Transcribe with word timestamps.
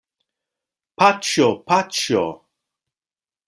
Paĉjo, 1.03 1.47
paĉjo! 1.69 2.27